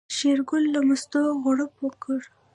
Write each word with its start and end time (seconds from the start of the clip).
شېرګل 0.15 0.63
له 0.73 0.79
مستو 0.87 1.19
غوړپ 1.41 1.73
وکړ. 1.85 2.19